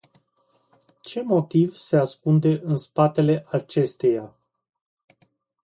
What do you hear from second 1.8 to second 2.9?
ascunde în